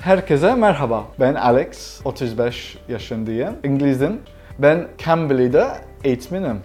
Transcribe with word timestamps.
Herkese 0.00 0.54
merhaba. 0.54 1.06
Ben 1.20 1.34
Alex, 1.34 2.00
35 2.04 2.78
yaşındayım. 2.88 3.56
İngilizim. 3.64 4.20
Ben 4.58 4.88
Cambly'de 4.98 5.68
eğitmenim. 6.04 6.60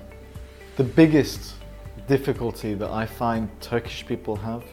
The 0.78 0.98
biggest 0.98 1.56
difficulty 2.10 2.74
that 2.74 3.04
I 3.04 3.08
find 3.08 3.48
Turkish 3.70 4.06
people 4.06 4.36
have 4.36 4.64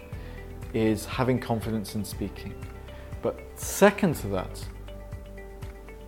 is 0.74 1.06
having 1.06 1.44
confidence 1.44 1.98
in 1.98 2.02
speaking. 2.02 2.54
But 3.24 3.34
second 3.56 4.14
to 4.14 4.28
that 4.30 4.60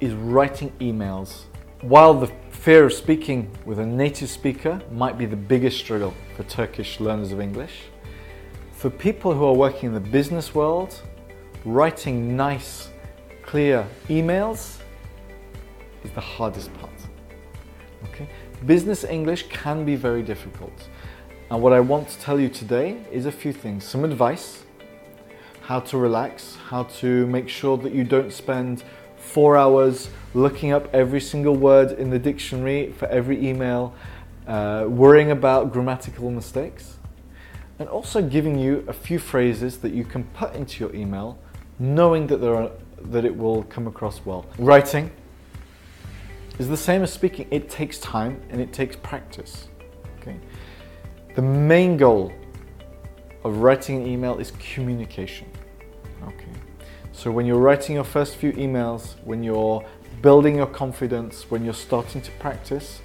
is 0.01 0.13
writing 0.13 0.73
emails. 0.81 1.29
While 1.83 2.27
the 2.27 2.33
fear 2.51 2.85
of 2.85 2.93
speaking 2.93 3.47
with 3.67 3.79
a 3.79 3.87
native 3.87 4.29
speaker 4.29 4.81
might 4.93 5.19
be 5.19 5.27
the 5.27 5.49
biggest 5.49 5.79
struggle 5.79 6.13
for 6.37 6.45
Turkish 6.45 7.01
learners 7.01 7.33
of 7.33 7.41
English, 7.41 7.75
for 8.73 8.91
people 8.91 9.33
who 9.33 9.45
are 9.45 9.57
working 9.57 9.89
in 9.89 10.03
the 10.03 10.11
business 10.13 10.55
world, 10.55 11.03
writing 11.65 12.37
nice, 12.37 12.91
clear 13.43 13.87
emails 14.09 14.81
is 16.03 16.11
the 16.13 16.21
hardest 16.21 16.73
part. 16.75 16.93
Okay? 18.09 18.29
Business 18.67 19.05
English 19.05 19.49
can 19.49 19.85
be 19.85 19.97
very 19.97 20.23
difficult. 20.23 20.89
And 21.51 21.63
what 21.63 21.73
I 21.73 21.81
want 21.81 22.09
to 22.09 22.19
tell 22.21 22.39
you 22.39 22.49
today 22.49 23.03
is 23.11 23.27
a 23.27 23.33
few 23.33 23.53
things 23.53 23.85
some 23.85 24.05
advice, 24.05 24.65
how 25.63 25.81
to 25.81 25.99
relax, 25.99 26.57
how 26.69 26.85
to 26.85 27.27
make 27.27 27.49
sure 27.49 27.77
that 27.79 27.93
you 27.93 28.05
don't 28.05 28.33
spend 28.33 28.85
four 29.17 29.57
hours 29.57 30.11
looking 30.35 30.73
up 30.73 30.93
every 30.95 31.21
single 31.21 31.57
word 31.57 31.93
in 31.93 32.11
the 32.11 32.19
dictionary 32.19 32.93
for 32.93 33.07
every 33.07 33.47
email, 33.47 33.95
uh, 34.47 34.85
worrying 34.87 35.31
about 35.31 35.73
grammatical 35.73 36.31
mistakes, 36.31 36.99
and 37.79 37.89
also 37.89 38.21
giving 38.21 38.59
you 38.59 38.85
a 38.87 38.93
few 38.93 39.19
phrases 39.19 39.79
that 39.79 39.93
you 39.93 40.05
can 40.05 40.25
put 40.35 40.55
into 40.55 40.85
your 40.85 40.95
email 40.95 41.39
knowing 41.79 42.27
that, 42.29 42.39
there 42.39 42.55
are, 42.55 42.71
that 43.03 43.25
it 43.25 43.37
will 43.37 43.63
come 43.65 43.87
across 43.87 44.25
well. 44.25 44.47
Writing 44.59 45.11
is 46.59 46.69
the 46.69 46.77
same 46.77 47.03
as 47.03 47.13
speaking, 47.13 47.47
it 47.51 47.69
takes 47.69 47.99
time 47.99 48.41
and 48.51 48.61
it 48.61 48.73
takes 48.73 48.97
practice. 48.97 49.69
Okay? 50.21 50.39
The 51.35 51.43
main 51.43 51.97
goal 51.97 52.33
of 53.43 53.59
writing 53.59 54.03
an 54.03 54.07
email 54.07 54.39
is 54.39 54.53
communication. 54.59 55.49
Okay. 56.23 56.53
So 57.13 57.31
when 57.31 57.45
you're 57.45 57.59
writing 57.59 57.97
your 57.97 58.05
first 58.05 58.37
few 58.37 58.53
emails, 58.53 59.15
when 59.25 59.43
you're 59.43 59.85
building 60.23 60.57
your 60.57 60.67
confidence, 60.67 61.51
when 61.51 61.65
you're 61.65 61.75
starting 61.75 62.23
to 62.23 62.31
practice, 62.33 63.01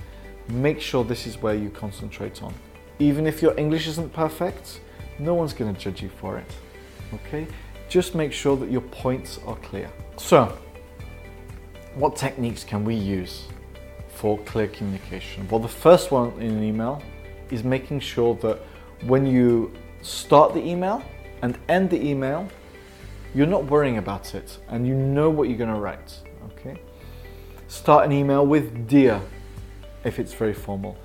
make 0.47 0.79
sure 0.79 1.03
this 1.03 1.27
is 1.27 1.41
where 1.41 1.55
you 1.55 1.69
concentrate 1.69 2.41
on. 2.41 2.53
Even 2.99 3.27
if 3.27 3.41
your 3.41 3.57
English 3.57 3.87
isn't 3.87 4.13
perfect, 4.13 4.79
no 5.19 5.33
one's 5.33 5.53
going 5.53 5.73
to 5.73 5.79
judge 5.79 6.01
you 6.01 6.09
for 6.09 6.37
it. 6.37 6.51
Okay? 7.13 7.47
Just 7.89 8.13
make 8.13 8.31
sure 8.31 8.55
that 8.57 8.71
your 8.71 8.81
points 8.81 9.39
are 9.47 9.55
clear. 9.57 9.91
So, 10.17 10.57
what 11.95 12.15
techniques 12.15 12.63
can 12.63 12.85
we 12.85 12.93
use 12.93 13.47
for 14.09 14.37
clear 14.39 14.67
communication? 14.67 15.47
Well, 15.49 15.59
the 15.59 15.67
first 15.67 16.11
one 16.11 16.31
in 16.33 16.51
an 16.51 16.63
email 16.63 17.01
is 17.49 17.63
making 17.63 18.01
sure 18.01 18.35
that 18.35 18.59
when 19.05 19.25
you 19.25 19.73
start 20.03 20.53
the 20.53 20.63
email 20.63 21.03
and 21.41 21.57
end 21.67 21.89
the 21.89 21.99
email, 21.99 22.47
you're 23.33 23.47
not 23.47 23.65
worrying 23.65 23.97
about 23.97 24.35
it 24.35 24.59
and 24.69 24.87
you 24.87 24.93
know 24.93 25.29
what 25.29 25.49
you're 25.49 25.57
going 25.57 25.73
to 25.73 25.79
write. 25.79 26.19
Okay? 26.51 26.79
Start 27.67 28.05
an 28.05 28.11
email 28.11 28.45
with 28.45 28.87
dear 28.87 29.21
if 30.03 30.19
it's 30.19 30.33
very 30.33 30.53
formal. 30.53 30.97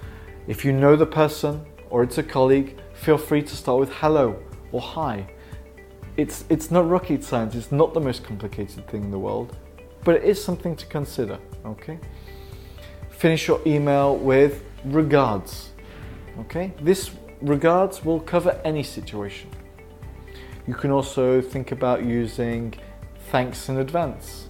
If 0.46 0.64
you 0.64 0.72
know 0.72 0.96
the 0.96 1.06
person 1.06 1.64
or 1.90 2.02
it's 2.02 2.18
a 2.18 2.22
colleague, 2.22 2.78
feel 2.92 3.18
free 3.18 3.42
to 3.42 3.56
start 3.56 3.80
with 3.80 3.90
hello 3.92 4.38
or 4.72 4.80
hi. 4.80 5.26
It's, 6.16 6.44
it's 6.48 6.70
not 6.70 6.88
rocket 6.88 7.24
science, 7.24 7.56
it's 7.56 7.72
not 7.72 7.92
the 7.92 8.00
most 8.00 8.22
complicated 8.22 8.86
thing 8.88 9.04
in 9.04 9.10
the 9.10 9.18
world, 9.18 9.56
but 10.04 10.14
it 10.14 10.24
is 10.24 10.42
something 10.42 10.76
to 10.76 10.86
consider, 10.86 11.38
okay? 11.66 11.98
Finish 13.10 13.48
your 13.48 13.60
email 13.66 14.16
with 14.16 14.64
regards, 14.84 15.70
okay? 16.40 16.72
This 16.80 17.10
regards 17.40 18.04
will 18.04 18.20
cover 18.20 18.60
any 18.64 18.82
situation. 18.84 19.50
You 20.68 20.74
can 20.74 20.92
also 20.92 21.40
think 21.40 21.72
about 21.72 22.04
using 22.04 22.74
thanks 23.30 23.68
in 23.68 23.78
advance, 23.78 24.48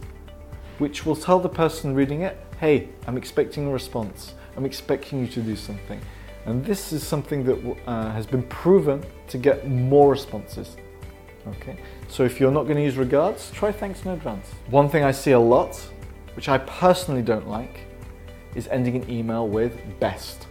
which 0.78 1.06
will 1.06 1.16
tell 1.16 1.40
the 1.40 1.48
person 1.48 1.94
reading 1.94 2.22
it, 2.22 2.36
hey, 2.60 2.90
I'm 3.06 3.16
expecting 3.16 3.68
a 3.68 3.70
response. 3.70 4.34
I'm 4.56 4.66
expecting 4.66 5.20
you 5.20 5.26
to 5.28 5.40
do 5.40 5.56
something. 5.56 6.00
And 6.46 6.64
this 6.64 6.92
is 6.92 7.02
something 7.02 7.42
that 7.44 7.76
uh, 7.86 8.12
has 8.12 8.26
been 8.26 8.42
proven 8.44 9.02
to 9.28 9.38
get 9.38 9.66
more 9.66 10.10
responses. 10.10 10.76
Okay, 11.46 11.76
so 12.08 12.24
if 12.24 12.40
you're 12.40 12.50
not 12.50 12.64
going 12.64 12.76
to 12.76 12.82
use 12.82 12.96
regards, 12.96 13.50
try 13.50 13.70
thanks 13.70 14.04
in 14.04 14.12
advance. 14.12 14.46
One 14.70 14.88
thing 14.88 15.04
I 15.04 15.12
see 15.12 15.32
a 15.32 15.38
lot, 15.38 15.76
which 16.36 16.48
I 16.48 16.58
personally 16.58 17.22
don't 17.22 17.48
like, 17.48 17.80
is 18.54 18.66
ending 18.68 18.96
an 18.96 19.10
email 19.10 19.46
with 19.46 19.78
best. 20.00 20.46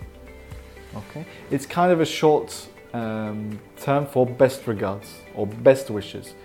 Okay, 0.96 1.26
it's 1.50 1.66
kind 1.66 1.92
of 1.92 2.00
a 2.00 2.06
short 2.06 2.68
um, 2.94 3.60
term 3.78 4.06
for 4.06 4.26
best 4.26 4.68
regards 4.68 5.16
or 5.34 5.48
best 5.48 5.90
wishes. 5.90 6.36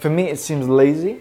For 0.00 0.10
me, 0.10 0.28
it 0.28 0.38
seems 0.38 0.68
lazy 0.68 1.20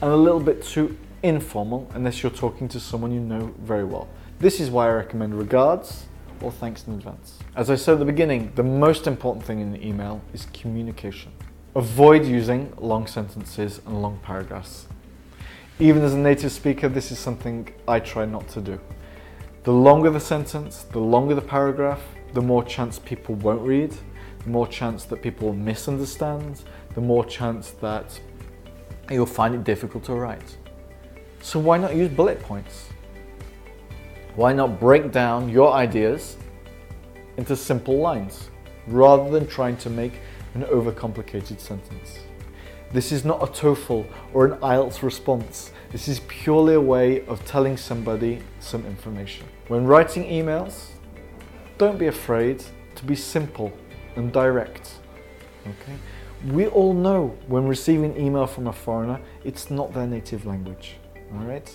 and 0.00 0.10
a 0.10 0.16
little 0.16 0.40
bit 0.40 0.62
too 0.62 0.96
informal 1.22 1.90
unless 1.94 2.22
you're 2.22 2.30
talking 2.30 2.68
to 2.68 2.78
someone 2.78 3.12
you 3.12 3.20
know 3.20 3.54
very 3.60 3.84
well. 3.84 4.08
This 4.38 4.60
is 4.60 4.70
why 4.70 4.86
I 4.88 4.92
recommend 4.92 5.36
regards 5.36 6.06
or 6.40 6.50
thanks 6.50 6.86
in 6.86 6.94
advance. 6.94 7.38
As 7.56 7.70
I 7.70 7.76
said 7.76 7.94
at 7.94 7.98
the 8.00 8.04
beginning, 8.04 8.52
the 8.54 8.62
most 8.62 9.06
important 9.06 9.44
thing 9.44 9.60
in 9.60 9.74
an 9.74 9.82
email 9.82 10.20
is 10.32 10.46
communication. 10.52 11.32
Avoid 11.74 12.26
using 12.26 12.70
long 12.76 13.06
sentences 13.06 13.80
and 13.86 14.02
long 14.02 14.20
paragraphs. 14.22 14.88
Even 15.78 16.02
as 16.02 16.12
a 16.12 16.18
native 16.18 16.52
speaker, 16.52 16.86
this 16.86 17.10
is 17.10 17.18
something 17.18 17.66
I 17.88 17.98
try 17.98 18.26
not 18.26 18.46
to 18.48 18.60
do. 18.60 18.78
The 19.62 19.72
longer 19.72 20.10
the 20.10 20.20
sentence, 20.20 20.82
the 20.82 20.98
longer 20.98 21.34
the 21.34 21.40
paragraph, 21.40 22.02
the 22.34 22.42
more 22.42 22.62
chance 22.62 22.98
people 22.98 23.36
won't 23.36 23.62
read, 23.62 23.94
the 24.44 24.50
more 24.50 24.66
chance 24.66 25.04
that 25.04 25.22
people 25.22 25.54
misunderstand, 25.54 26.62
the 26.94 27.00
more 27.00 27.24
chance 27.24 27.70
that 27.80 28.20
you'll 29.10 29.24
find 29.24 29.54
it 29.54 29.64
difficult 29.64 30.04
to 30.04 30.14
write. 30.14 30.58
So 31.40 31.58
why 31.58 31.78
not 31.78 31.96
use 31.96 32.10
bullet 32.10 32.42
points? 32.42 32.90
Why 34.36 34.52
not 34.52 34.78
break 34.78 35.10
down 35.10 35.48
your 35.48 35.72
ideas 35.72 36.36
into 37.38 37.56
simple 37.56 37.96
lines 37.96 38.50
rather 38.86 39.30
than 39.30 39.46
trying 39.46 39.78
to 39.78 39.88
make 39.88 40.20
an 40.54 40.62
overcomplicated 40.64 41.58
sentence. 41.58 42.20
This 42.92 43.10
is 43.10 43.24
not 43.24 43.42
a 43.42 43.46
TOEFL 43.46 44.06
or 44.34 44.44
an 44.44 44.58
IELTS 44.60 45.02
response. 45.02 45.72
This 45.90 46.08
is 46.08 46.20
purely 46.28 46.74
a 46.74 46.80
way 46.80 47.24
of 47.26 47.42
telling 47.46 47.78
somebody 47.78 48.42
some 48.60 48.84
information. 48.86 49.46
When 49.68 49.86
writing 49.86 50.24
emails, 50.24 50.88
don't 51.78 51.98
be 51.98 52.08
afraid 52.08 52.62
to 52.96 53.04
be 53.04 53.14
simple 53.14 53.72
and 54.16 54.30
direct. 54.30 54.92
Okay? 55.62 55.96
We 56.48 56.66
all 56.66 56.92
know 56.92 57.34
when 57.46 57.66
receiving 57.66 58.14
email 58.20 58.46
from 58.46 58.66
a 58.66 58.72
foreigner, 58.72 59.20
it's 59.42 59.70
not 59.70 59.94
their 59.94 60.06
native 60.06 60.44
language. 60.44 60.96
All 61.32 61.46
right? 61.46 61.74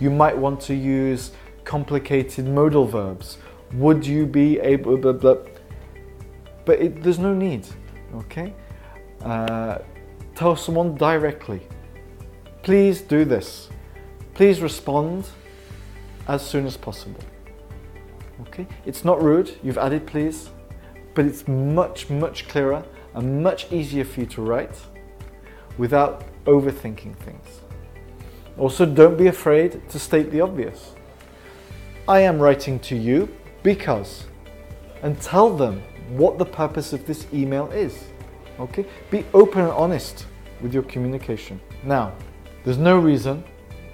You 0.00 0.08
might 0.08 0.36
want 0.36 0.60
to 0.62 0.74
use 0.74 1.32
complicated 1.64 2.46
modal 2.46 2.86
verbs. 2.86 3.36
Would 3.74 4.06
you 4.06 4.24
be 4.24 4.60
able, 4.60 4.96
blah, 4.96 5.12
blah, 5.12 5.34
blah. 5.34 5.52
but 6.64 6.80
it, 6.80 7.02
there's 7.02 7.18
no 7.18 7.34
need 7.34 7.66
okay? 8.14 8.52
Uh, 9.22 9.78
tell 10.34 10.56
someone 10.56 10.94
directly, 10.96 11.60
please 12.62 13.00
do 13.00 13.24
this. 13.24 13.68
Please 14.34 14.60
respond 14.60 15.28
as 16.26 16.44
soon 16.44 16.66
as 16.66 16.76
possible. 16.76 17.20
Okay? 18.42 18.66
It's 18.84 19.04
not 19.04 19.22
rude, 19.22 19.56
you've 19.62 19.78
added 19.78 20.06
please, 20.06 20.50
but 21.14 21.24
it's 21.24 21.46
much, 21.46 22.10
much 22.10 22.48
clearer 22.48 22.84
and 23.14 23.42
much 23.42 23.72
easier 23.72 24.04
for 24.04 24.20
you 24.20 24.26
to 24.26 24.42
write 24.42 24.76
without 25.78 26.24
overthinking 26.44 27.16
things. 27.16 27.60
Also, 28.58 28.86
don't 28.86 29.16
be 29.16 29.26
afraid 29.26 29.88
to 29.88 29.98
state 29.98 30.30
the 30.30 30.40
obvious. 30.40 30.94
I 32.06 32.20
am 32.20 32.38
writing 32.38 32.78
to 32.80 32.96
you 32.96 33.28
because, 33.62 34.24
and 35.02 35.20
tell 35.20 35.56
them 35.56 35.82
what 36.10 36.38
the 36.38 36.44
purpose 36.44 36.92
of 36.92 37.06
this 37.06 37.26
email 37.32 37.70
is. 37.70 38.04
Okay? 38.60 38.86
Be 39.10 39.24
open 39.34 39.62
and 39.62 39.70
honest 39.70 40.26
with 40.60 40.72
your 40.72 40.82
communication. 40.84 41.60
Now, 41.82 42.12
there's 42.64 42.78
no 42.78 42.98
reason 42.98 43.44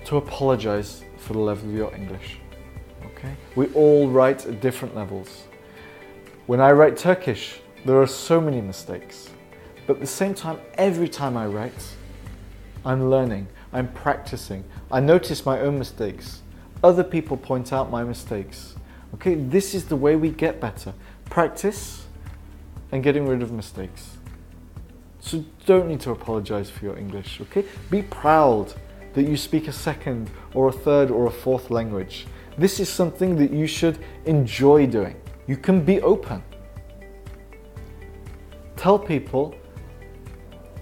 to 0.05 0.17
apologize 0.17 1.05
for 1.19 1.33
the 1.33 1.39
level 1.39 1.69
of 1.69 1.75
your 1.75 1.95
English. 1.95 2.39
Okay? 3.07 3.35
We 3.55 3.67
all 3.69 4.09
write 4.09 4.47
at 4.47 4.61
different 4.61 4.95
levels. 4.95 5.45
When 6.47 6.61
I 6.61 6.73
write 6.73 6.97
Turkish, 6.97 7.61
there 7.85 8.01
are 8.01 8.07
so 8.07 8.41
many 8.41 8.61
mistakes. 8.61 9.31
But 9.87 9.95
at 9.95 10.01
the 10.01 10.07
same 10.07 10.35
time, 10.35 10.59
every 10.75 11.09
time 11.09 11.37
I 11.37 11.47
write, 11.47 11.97
I'm 12.85 13.11
learning, 13.11 13.49
I'm 13.73 13.89
practicing. 13.93 14.65
I 14.91 15.01
notice 15.01 15.45
my 15.45 15.61
own 15.61 15.79
mistakes. 15.79 16.43
Other 16.83 17.05
people 17.05 17.37
point 17.37 17.73
out 17.73 17.91
my 17.91 18.05
mistakes. 18.05 18.75
Okay, 19.15 19.35
this 19.35 19.75
is 19.75 19.85
the 19.85 19.97
way 19.97 20.17
we 20.17 20.31
get 20.31 20.61
better. 20.61 20.95
Practice 21.27 22.00
and 22.93 23.03
getting 23.03 23.27
rid 23.27 23.43
of 23.43 23.53
mistakes. 23.53 24.19
So 25.21 25.45
don't 25.67 25.89
need 25.89 26.01
to 26.01 26.11
apologize 26.11 26.71
for 26.71 26.85
your 26.85 26.99
English, 26.99 27.41
okay? 27.43 27.65
Be 27.91 28.03
proud 28.03 28.73
that 29.13 29.25
you 29.25 29.37
speak 29.37 29.69
a 29.69 29.73
second 29.73 30.31
or 30.55 30.69
a 30.69 30.73
third 30.73 31.11
or 31.11 31.27
a 31.27 31.31
fourth 31.31 31.71
language. 31.71 32.27
This 32.57 32.81
is 32.81 32.89
something 32.89 33.37
that 33.37 33.53
you 33.53 33.67
should 33.67 33.99
enjoy 34.25 34.87
doing. 34.87 35.17
You 35.47 35.57
can 35.57 35.85
be 35.85 36.01
open. 36.01 36.43
Tell 38.77 38.99
people 38.99 39.55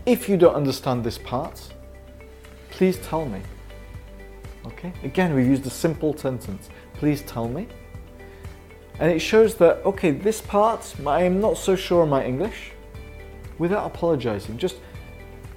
if 0.06 0.28
you 0.28 0.36
don't 0.36 0.54
understand 0.54 1.04
this 1.04 1.18
part, 1.18 1.60
please 2.70 2.98
tell 2.98 3.26
me. 3.26 3.42
Okay? 4.66 4.92
Again, 5.02 5.34
we 5.34 5.44
use 5.44 5.60
the 5.60 5.70
simple 5.70 6.16
sentence. 6.16 6.70
Please 6.94 7.22
tell 7.22 7.48
me. 7.48 7.68
And 9.00 9.12
it 9.12 9.20
shows 9.20 9.54
that, 9.56 9.84
okay, 9.84 10.10
this 10.10 10.40
part, 10.40 10.94
I 11.06 11.22
am 11.22 11.40
not 11.40 11.56
so 11.56 11.76
sure 11.76 12.02
on 12.02 12.08
my 12.08 12.24
English, 12.24 12.72
without 13.58 13.86
apologizing. 13.86 14.58
Just, 14.58 14.76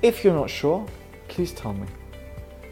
if 0.01 0.23
you're 0.23 0.35
not 0.35 0.49
sure, 0.49 0.85
please 1.27 1.51
tell 1.51 1.73
me. 1.73 1.87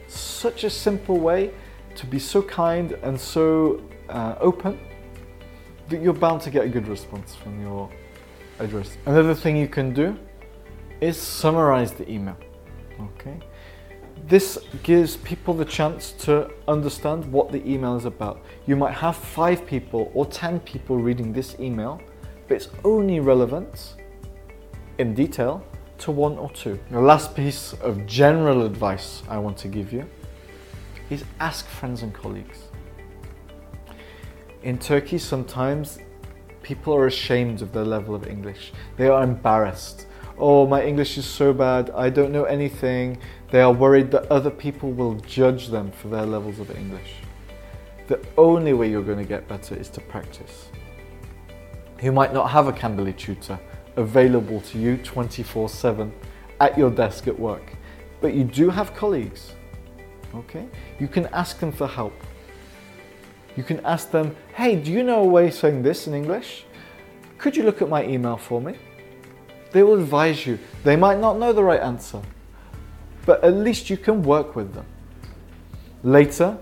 Such 0.07 0.63
a 0.63 0.69
simple 0.69 1.19
way 1.19 1.51
to 1.95 2.05
be 2.05 2.19
so 2.19 2.41
kind 2.41 2.93
and 3.03 3.19
so 3.19 3.81
uh, 4.09 4.35
open 4.39 4.79
that 5.89 6.01
you're 6.01 6.13
bound 6.13 6.41
to 6.41 6.49
get 6.51 6.65
a 6.65 6.69
good 6.69 6.87
response 6.87 7.35
from 7.35 7.61
your 7.61 7.89
address. 8.59 8.97
Another 9.05 9.33
thing 9.33 9.57
you 9.57 9.67
can 9.67 9.93
do 9.93 10.17
is 11.01 11.17
summarize 11.17 11.93
the 11.93 12.09
email. 12.11 12.37
Okay? 13.01 13.39
This 14.27 14.59
gives 14.83 15.17
people 15.17 15.53
the 15.53 15.65
chance 15.65 16.11
to 16.19 16.51
understand 16.67 17.25
what 17.31 17.51
the 17.51 17.67
email 17.67 17.95
is 17.95 18.05
about. 18.05 18.41
You 18.67 18.75
might 18.75 18.93
have 18.93 19.15
five 19.15 19.65
people 19.65 20.11
or 20.13 20.25
10 20.25 20.59
people 20.61 20.97
reading 20.97 21.33
this 21.33 21.59
email, 21.59 22.01
but 22.47 22.55
it's 22.55 22.69
only 22.83 23.19
relevant 23.19 23.95
in 24.97 25.13
detail 25.13 25.63
to 25.99 26.11
one 26.11 26.37
or 26.37 26.49
two. 26.51 26.79
The 26.91 26.99
last 26.99 27.35
piece 27.35 27.73
of 27.81 28.05
general 28.05 28.65
advice 28.65 29.23
I 29.29 29.37
want 29.37 29.57
to 29.59 29.67
give 29.67 29.91
you 29.91 30.07
is 31.09 31.23
ask 31.39 31.65
friends 31.67 32.03
and 32.03 32.13
colleagues. 32.13 32.63
In 34.63 34.77
Turkey, 34.77 35.17
sometimes 35.17 35.99
people 36.61 36.93
are 36.93 37.07
ashamed 37.07 37.61
of 37.61 37.71
their 37.71 37.85
level 37.85 38.13
of 38.13 38.27
English. 38.27 38.73
They 38.97 39.07
are 39.07 39.23
embarrassed. 39.23 40.05
Oh, 40.41 40.65
my 40.65 40.81
English 40.85 41.17
is 41.17 41.25
so 41.25 41.51
bad, 41.51 41.89
I 41.89 42.09
don't 42.09 42.31
know 42.31 42.45
anything. 42.45 43.17
They 43.51 43.59
are 43.59 43.73
worried 43.73 44.09
that 44.11 44.31
other 44.31 44.49
people 44.49 44.89
will 44.93 45.15
judge 45.15 45.67
them 45.67 45.91
for 45.91 46.07
their 46.07 46.25
levels 46.25 46.59
of 46.59 46.71
English. 46.71 47.15
The 48.07 48.21
only 48.37 48.71
way 48.71 48.89
you're 48.89 49.03
going 49.03 49.17
to 49.17 49.25
get 49.25 49.49
better 49.49 49.75
is 49.75 49.89
to 49.89 50.01
practice. 50.01 50.69
You 52.01 52.13
might 52.13 52.33
not 52.33 52.49
have 52.51 52.67
a 52.67 52.71
Cambly 52.71 53.17
tutor 53.17 53.59
available 53.97 54.61
to 54.61 54.79
you 54.79 54.95
24 54.97 55.67
7 55.67 56.13
at 56.61 56.77
your 56.77 56.89
desk 56.89 57.27
at 57.27 57.37
work, 57.37 57.75
but 58.21 58.33
you 58.33 58.45
do 58.45 58.69
have 58.69 58.93
colleagues. 58.93 59.55
Okay? 60.33 60.69
You 60.99 61.09
can 61.09 61.25
ask 61.33 61.59
them 61.59 61.73
for 61.73 61.85
help. 61.85 62.13
You 63.57 63.63
can 63.63 63.81
ask 63.85 64.09
them, 64.09 64.37
hey, 64.53 64.77
do 64.77 64.89
you 64.89 65.03
know 65.03 65.19
a 65.19 65.27
way 65.27 65.49
of 65.49 65.53
saying 65.53 65.83
this 65.83 66.07
in 66.07 66.13
English? 66.13 66.63
Could 67.37 67.57
you 67.57 67.63
look 67.63 67.81
at 67.81 67.89
my 67.89 68.05
email 68.05 68.37
for 68.37 68.61
me? 68.61 68.77
They 69.71 69.83
will 69.83 69.99
advise 69.99 70.45
you. 70.45 70.59
They 70.83 70.95
might 70.95 71.19
not 71.19 71.37
know 71.37 71.53
the 71.53 71.63
right 71.63 71.79
answer, 71.79 72.21
but 73.25 73.43
at 73.43 73.53
least 73.53 73.89
you 73.89 73.97
can 73.97 74.23
work 74.23 74.55
with 74.55 74.73
them. 74.73 74.85
Later, 76.03 76.57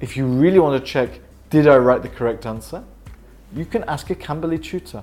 if 0.00 0.16
you 0.16 0.26
really 0.26 0.58
want 0.58 0.80
to 0.82 0.86
check, 0.86 1.20
did 1.50 1.66
I 1.66 1.76
write 1.76 2.02
the 2.02 2.08
correct 2.08 2.46
answer? 2.46 2.84
You 3.54 3.64
can 3.64 3.84
ask 3.84 4.10
a 4.10 4.14
Cambly 4.14 4.62
tutor. 4.62 5.02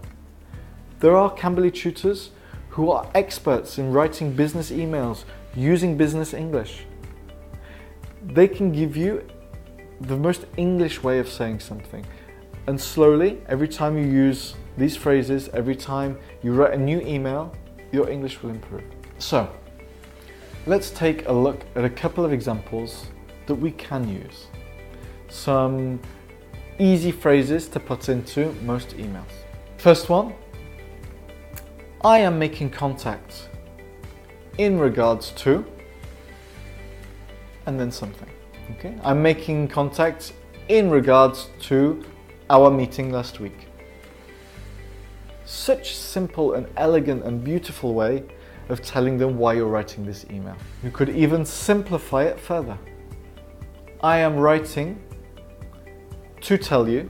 There 0.99 1.15
are 1.15 1.33
Cambly 1.35 1.73
tutors 1.73 2.31
who 2.69 2.91
are 2.91 3.09
experts 3.15 3.77
in 3.77 3.91
writing 3.91 4.33
business 4.33 4.71
emails 4.71 5.23
using 5.55 5.97
business 5.97 6.33
English. 6.33 6.85
They 8.23 8.47
can 8.47 8.71
give 8.71 8.97
you 8.97 9.25
the 10.01 10.17
most 10.17 10.45
English 10.57 11.03
way 11.03 11.19
of 11.19 11.29
saying 11.29 11.61
something. 11.61 12.05
And 12.67 12.79
slowly, 12.79 13.41
every 13.47 13.67
time 13.67 13.97
you 13.97 14.05
use 14.05 14.55
these 14.77 14.95
phrases, 14.95 15.49
every 15.49 15.75
time 15.75 16.17
you 16.41 16.53
write 16.53 16.73
a 16.73 16.77
new 16.77 17.01
email, 17.01 17.55
your 17.91 18.09
English 18.09 18.41
will 18.41 18.51
improve. 18.51 18.83
So, 19.17 19.49
Let's 20.69 20.91
take 20.91 21.27
a 21.27 21.31
look 21.31 21.65
at 21.75 21.83
a 21.83 21.89
couple 21.89 22.23
of 22.23 22.33
examples 22.33 23.07
that 23.47 23.55
we 23.55 23.71
can 23.71 24.07
use. 24.07 24.47
Some 25.29 25.99
easy 26.77 27.11
phrases 27.11 27.67
to 27.69 27.79
put 27.79 28.07
into 28.09 28.53
most 28.61 28.89
emails. 28.97 29.31
First 29.77 30.09
one, 30.09 30.33
I 32.03 32.19
am 32.19 32.37
making 32.37 32.69
contact 32.71 33.49
in 34.57 34.77
regards 34.77 35.31
to, 35.37 35.65
and 37.65 37.79
then 37.79 37.91
something. 37.91 38.29
Okay, 38.73 38.95
I'm 39.03 39.23
making 39.23 39.69
contact 39.69 40.33
in 40.67 40.91
regards 40.91 41.49
to 41.61 42.03
our 42.49 42.69
meeting 42.69 43.11
last 43.11 43.39
week. 43.39 43.67
Such 45.49 45.95
simple 45.95 46.53
and 46.53 46.67
elegant 46.77 47.23
and 47.23 47.43
beautiful 47.43 47.95
way 47.95 48.23
of 48.69 48.83
telling 48.83 49.17
them 49.17 49.35
why 49.35 49.53
you're 49.53 49.65
writing 49.65 50.05
this 50.05 50.23
email. 50.29 50.55
You 50.83 50.91
could 50.91 51.09
even 51.09 51.43
simplify 51.43 52.25
it 52.25 52.39
further. 52.39 52.77
I 54.03 54.19
am 54.19 54.37
writing 54.37 55.01
to 56.41 56.55
tell 56.55 56.87
you, 56.87 57.09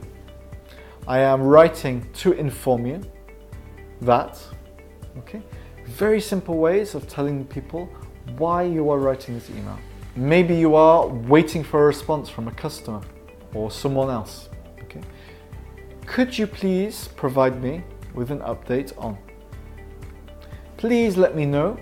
I 1.06 1.18
am 1.18 1.42
writing 1.42 2.08
to 2.14 2.32
inform 2.32 2.86
you 2.86 3.02
that, 4.00 4.42
okay? 5.18 5.42
Very 5.84 6.18
simple 6.18 6.56
ways 6.56 6.94
of 6.94 7.06
telling 7.06 7.44
people 7.44 7.90
why 8.38 8.62
you 8.62 8.88
are 8.88 8.98
writing 8.98 9.34
this 9.34 9.50
email. 9.50 9.78
Maybe 10.16 10.56
you 10.56 10.74
are 10.76 11.06
waiting 11.06 11.62
for 11.62 11.82
a 11.82 11.86
response 11.86 12.30
from 12.30 12.48
a 12.48 12.52
customer 12.52 13.02
or 13.52 13.70
someone 13.70 14.08
else, 14.08 14.48
okay? 14.84 15.02
Could 16.06 16.38
you 16.38 16.46
please 16.46 17.08
provide 17.16 17.62
me 17.62 17.84
with 18.14 18.30
an 18.30 18.40
update 18.40 18.92
on? 18.98 19.16
please 20.80 21.18
let 21.18 21.36
me 21.36 21.44
know 21.44 21.78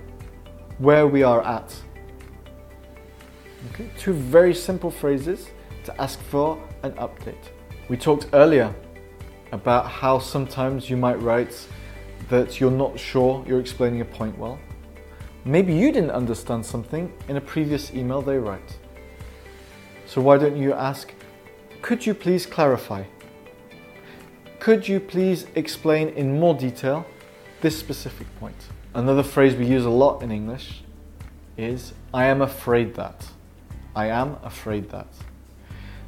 where 0.79 1.07
we 1.07 1.23
are 1.23 1.41
at. 1.47 1.73
Okay, 3.71 3.89
two 3.97 4.13
very 4.13 4.53
simple 4.53 4.91
phrases 4.91 5.51
to 5.85 6.01
ask 6.01 6.21
for 6.23 6.61
an 6.83 6.91
update. 6.95 7.53
We 7.89 7.97
talked 7.97 8.27
earlier 8.33 8.75
about 9.53 9.87
how 9.87 10.19
sometimes 10.19 10.91
you 10.91 10.97
might 10.97 11.23
write 11.23 11.69
that 12.29 12.59
you're 12.59 12.73
not 12.73 12.99
sure 12.99 13.45
you're 13.47 13.61
explaining 13.61 14.01
a 14.01 14.05
point 14.05 14.37
well. 14.37 14.59
Maybe 15.45 15.73
you 15.73 15.93
didn't 15.93 16.11
understand 16.11 16.67
something 16.67 17.13
in 17.29 17.37
a 17.37 17.41
previous 17.41 17.95
email 17.95 18.21
they 18.21 18.39
write. 18.39 18.79
So 20.07 20.21
why 20.21 20.39
don't 20.39 20.57
you 20.57 20.73
ask, 20.73 21.15
could 21.83 22.05
you 22.05 22.15
please 22.15 22.47
clarify? 22.47 23.05
Could 24.61 24.89
you 24.89 24.99
please 24.99 25.47
explain 25.55 26.09
in 26.11 26.41
more 26.41 26.55
detail 26.55 27.07
this 27.61 27.79
specific 27.79 28.27
point? 28.41 28.57
Another 28.93 29.23
phrase 29.23 29.55
we 29.55 29.67
use 29.67 29.85
a 29.85 29.91
lot 29.91 30.23
in 30.23 30.33
English 30.33 30.83
is 31.57 31.93
I 32.13 32.25
am 32.25 32.43
afraid 32.43 32.95
that. 32.95 33.25
I 33.95 34.07
am 34.07 34.37
afraid 34.43 34.91
that. 34.91 35.07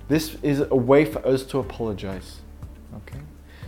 This 0.09 0.37
is 0.43 0.61
a 0.61 0.75
way 0.75 1.05
for 1.05 1.25
us 1.25 1.45
to 1.45 1.61
apologize. 1.61 2.41
Okay? 2.97 3.21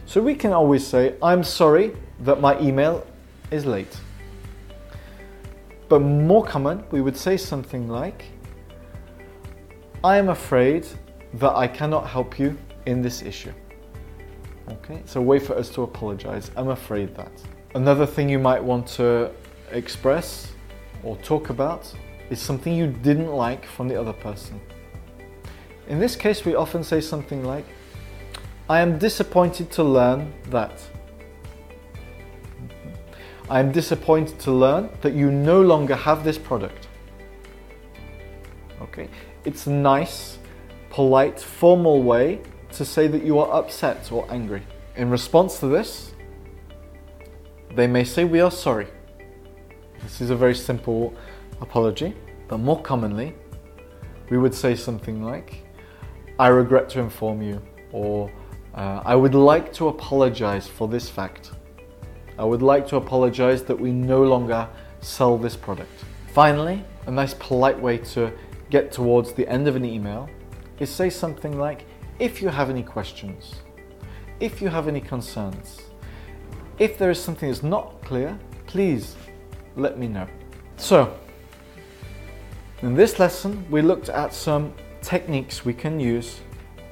So 0.07 0.21
we 0.21 0.35
can 0.35 0.53
always 0.53 0.85
say, 0.85 1.15
I'm 1.23 1.45
sorry 1.45 1.95
that 2.21 2.41
my 2.41 2.59
email 2.61 3.07
is 3.53 3.65
late. 3.65 3.97
But 5.89 6.01
more 6.01 6.45
common, 6.45 6.83
we 6.91 7.01
would 7.01 7.17
say 7.17 7.37
something 7.37 7.89
like, 7.89 8.25
I 10.03 10.17
am 10.17 10.29
afraid 10.29 10.87
that 11.35 11.55
I 11.55 11.69
cannot 11.69 12.09
help 12.09 12.39
you 12.41 12.59
in 12.87 13.03
this 13.03 13.23
issue. 13.23 13.53
Okay, 14.69 14.95
it's 14.95 15.17
a 15.17 15.21
way 15.21 15.39
for 15.39 15.57
us 15.57 15.69
to 15.71 15.83
apologize. 15.83 16.51
I'm 16.57 16.69
afraid 16.69 17.15
that. 17.17 17.33
Another 17.75 18.07
thing 18.07 18.29
you 18.29 18.39
might 18.39 18.63
want 18.63 18.87
to 18.99 19.31
express 19.71 20.53
or 21.03 21.17
talk 21.19 21.51
about 21.51 21.93
is 22.31 22.41
something 22.41 22.75
you 22.75 22.87
didn't 22.87 23.33
like 23.33 23.67
from 23.67 23.89
the 23.89 24.01
other 24.01 24.13
person. 24.13 24.61
In 25.89 25.99
this 25.99 26.15
case, 26.15 26.45
we 26.45 26.55
often 26.55 26.85
say 26.85 27.01
something 27.01 27.45
like, 27.45 27.65
I 28.69 28.81
am 28.81 28.99
disappointed 28.99 29.71
to 29.73 29.83
learn 29.83 30.33
that. 30.51 30.81
I 33.51 33.59
am 33.59 33.73
disappointed 33.73 34.39
to 34.41 34.53
learn 34.53 34.89
that 35.01 35.15
you 35.15 35.31
no 35.31 35.61
longer 35.61 35.97
have 35.97 36.25
this 36.25 36.39
product. 36.39 36.89
Okay, 38.81 39.09
it's 39.45 39.67
a 39.67 39.71
nice, 39.71 40.39
polite, 40.91 41.41
formal 41.41 42.03
way 42.03 42.41
to 42.73 42.85
say 42.85 43.07
that 43.07 43.23
you 43.25 43.39
are 43.39 43.53
upset 43.53 44.11
or 44.13 44.27
angry. 44.31 44.63
In 44.97 45.11
response 45.11 45.61
to 45.61 45.67
this, 45.67 46.13
they 47.75 47.87
may 47.87 48.05
say, 48.05 48.25
We 48.25 48.41
are 48.41 48.51
sorry. 48.51 48.89
This 50.03 50.21
is 50.21 50.31
a 50.31 50.37
very 50.37 50.55
simple 50.55 51.15
apology, 51.61 52.15
but 52.49 52.59
more 52.59 52.81
commonly, 52.83 53.35
we 54.31 54.39
would 54.39 54.55
say 54.55 54.75
something 54.75 55.23
like, 55.23 55.65
I 56.39 56.49
regret 56.49 56.89
to 56.91 57.01
inform 57.01 57.43
you, 57.43 57.63
or 57.93 58.31
uh, 58.75 59.03
I 59.05 59.15
would 59.15 59.35
like 59.35 59.73
to 59.75 59.89
apologize 59.89 60.67
for 60.67 60.89
this 60.89 61.09
fact. 61.09 61.53
I 62.39 62.45
would 62.45 62.63
like 62.63 62.87
to 62.89 62.97
apologize 62.97 63.63
that 63.65 63.79
we 63.79 63.93
no 63.93 64.23
longer 64.23 64.69
sell 65.01 65.37
this 65.37 65.57
product. 65.57 65.93
Finally, 66.33 66.83
a 67.07 67.11
nice 67.11 67.35
polite 67.35 67.79
way 67.79 67.99
to 67.99 68.33
get 68.71 68.91
towards 68.91 69.35
the 69.35 69.47
end 69.49 69.69
of 69.69 69.77
an 69.77 69.85
email 69.85 70.29
is 70.79 70.91
say 70.91 71.11
something 71.11 71.59
like, 71.59 71.85
if 72.23 72.41
you 72.41 72.49
have 72.49 72.71
any 72.71 72.85
questions, 72.85 73.57
if 74.39 74.63
you 74.63 74.69
have 74.69 74.87
any 74.87 75.01
concerns, 75.01 75.81
if 76.79 76.97
there 76.97 77.11
is 77.11 77.21
something 77.21 77.49
that's 77.49 77.65
not 77.65 78.01
clear, 78.05 78.39
please 78.69 79.17
let 79.75 79.99
me 79.99 80.07
know. 80.07 80.29
So, 80.77 81.19
in 82.81 82.95
this 82.95 83.19
lesson, 83.19 83.69
we 83.73 83.83
looked 83.83 84.09
at 84.09 84.33
some 84.33 84.73
techniques 85.01 85.65
we 85.65 85.75
can 85.75 85.99
use 85.99 86.39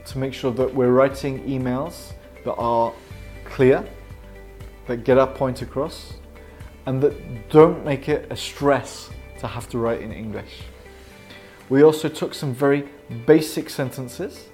to 0.06 0.18
make 0.18 0.34
sure 0.34 0.50
that 0.50 0.74
we're 0.74 0.90
writing 0.90 1.44
emails 1.44 2.12
that 2.44 2.54
are 2.54 2.92
clear, 3.44 3.88
that 4.88 5.04
get 5.04 5.16
our 5.16 5.28
point 5.28 5.62
across, 5.62 6.14
and 6.86 7.00
that 7.00 7.48
don't 7.50 7.84
make 7.84 8.08
it 8.08 8.26
a 8.32 8.36
stress 8.36 9.10
to 9.38 9.46
have 9.46 9.68
to 9.68 9.78
write 9.78 10.02
in 10.02 10.10
English. 10.10 10.62
We 11.68 11.84
also 11.84 12.08
took 12.08 12.34
some 12.34 12.52
very 12.52 12.88
basic 13.26 13.70
sentences 13.70 14.49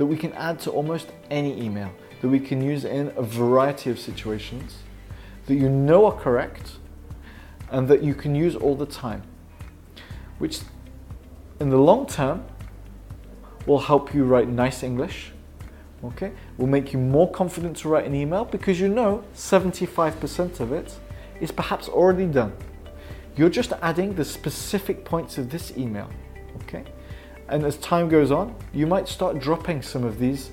that 0.00 0.06
we 0.06 0.16
can 0.16 0.32
add 0.32 0.58
to 0.58 0.70
almost 0.70 1.08
any 1.30 1.62
email, 1.62 1.92
that 2.22 2.28
we 2.28 2.40
can 2.40 2.62
use 2.62 2.86
in 2.86 3.12
a 3.18 3.22
variety 3.22 3.90
of 3.90 4.00
situations, 4.00 4.78
that 5.44 5.56
you 5.56 5.68
know 5.68 6.06
are 6.06 6.18
correct, 6.18 6.78
and 7.70 7.86
that 7.86 8.02
you 8.02 8.14
can 8.14 8.34
use 8.34 8.56
all 8.56 8.74
the 8.74 8.86
time, 8.86 9.22
which 10.38 10.60
in 11.60 11.68
the 11.68 11.76
long 11.76 12.06
term 12.06 12.46
will 13.66 13.80
help 13.80 14.14
you 14.14 14.24
write 14.24 14.48
nice 14.48 14.82
English. 14.82 15.32
Okay, 16.02 16.32
will 16.56 16.66
make 16.66 16.94
you 16.94 16.98
more 16.98 17.30
confident 17.30 17.76
to 17.76 17.90
write 17.90 18.06
an 18.06 18.14
email 18.14 18.46
because 18.46 18.80
you 18.80 18.88
know 18.88 19.22
75% 19.34 20.60
of 20.60 20.72
it 20.72 20.98
is 21.42 21.52
perhaps 21.52 21.90
already 21.90 22.24
done. 22.24 22.54
You're 23.36 23.50
just 23.50 23.74
adding 23.82 24.14
the 24.14 24.24
specific 24.24 25.04
points 25.04 25.36
of 25.36 25.50
this 25.50 25.76
email. 25.76 26.08
Okay, 26.62 26.84
and 27.50 27.64
as 27.64 27.76
time 27.78 28.08
goes 28.08 28.30
on, 28.30 28.54
you 28.72 28.86
might 28.86 29.08
start 29.08 29.38
dropping 29.40 29.82
some 29.82 30.04
of 30.04 30.18
these 30.18 30.50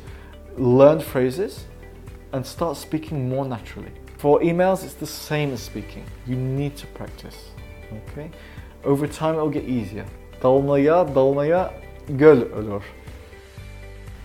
learned 0.57 1.03
phrases 1.03 1.65
and 2.33 2.45
start 2.45 2.75
speaking 2.75 3.29
more 3.29 3.45
naturally. 3.45 3.91
For 4.17 4.39
emails, 4.41 4.83
it's 4.83 4.95
the 4.95 5.07
same 5.07 5.53
as 5.53 5.61
speaking. 5.61 6.03
You 6.25 6.35
need 6.35 6.75
to 6.77 6.87
practice. 6.87 7.51
Okay, 8.09 8.31
over 8.83 9.07
time, 9.07 9.35
it'll 9.35 9.49
get 9.49 9.65
easier. 9.65 10.05
Dalmaya 10.41 11.05
dalmaya 11.13 11.71
göl 12.17 12.51
olur. 12.53 12.83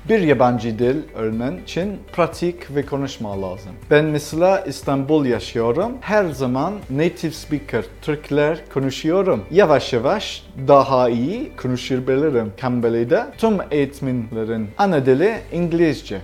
Bir 0.08 0.20
yabancı 0.20 0.78
dil 0.78 0.96
öğrenmen 1.14 1.56
için 1.56 1.98
pratik 2.12 2.74
ve 2.76 2.86
konuşma 2.86 3.42
lazım. 3.42 3.72
Ben 3.90 4.04
mesela 4.04 4.60
İstanbul 4.60 5.24
yaşıyorum. 5.24 5.92
Her 6.00 6.24
zaman 6.30 6.74
native 6.90 7.32
speaker 7.32 7.84
Türkler 8.02 8.58
konuşuyorum. 8.74 9.44
Yavaş 9.50 9.92
yavaş 9.92 10.44
daha 10.68 11.08
iyi 11.08 11.56
konuşabilirim. 11.56 12.52
Cambly'de 12.60 13.24
tüm 13.38 13.58
eğitimlerin 13.70 14.68
ana 14.78 15.06
dili 15.06 15.38
İngilizce. 15.52 16.20